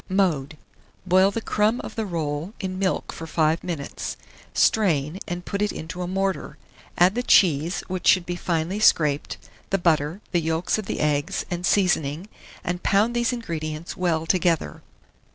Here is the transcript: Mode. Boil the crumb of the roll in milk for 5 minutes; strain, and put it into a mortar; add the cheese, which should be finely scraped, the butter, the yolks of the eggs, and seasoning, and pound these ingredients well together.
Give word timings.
Mode. 0.09 0.57
Boil 1.05 1.29
the 1.29 1.41
crumb 1.43 1.79
of 1.81 1.93
the 1.93 2.07
roll 2.07 2.55
in 2.59 2.79
milk 2.79 3.13
for 3.13 3.27
5 3.27 3.63
minutes; 3.63 4.17
strain, 4.51 5.19
and 5.27 5.45
put 5.45 5.61
it 5.61 5.71
into 5.71 6.01
a 6.01 6.07
mortar; 6.07 6.57
add 6.97 7.13
the 7.13 7.21
cheese, 7.21 7.81
which 7.81 8.07
should 8.07 8.25
be 8.25 8.35
finely 8.35 8.79
scraped, 8.79 9.37
the 9.69 9.77
butter, 9.77 10.19
the 10.31 10.41
yolks 10.41 10.79
of 10.79 10.87
the 10.87 11.01
eggs, 11.01 11.45
and 11.51 11.67
seasoning, 11.67 12.27
and 12.63 12.81
pound 12.81 13.15
these 13.15 13.31
ingredients 13.31 13.95
well 13.95 14.25
together. 14.25 14.81